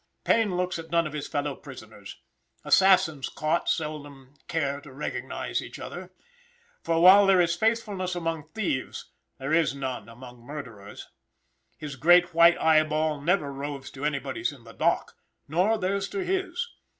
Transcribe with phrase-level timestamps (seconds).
[0.23, 2.17] Payne looks at none of his fellow prisoners:
[2.65, 6.11] assassins caught seldom cares to recognise each other;
[6.81, 11.07] for while there is faithfulness among thieves, there is none among murderers.
[11.77, 15.13] His great white eyeball never roves to anybody's in the dock,
[15.47, 16.67] nor theirs to his.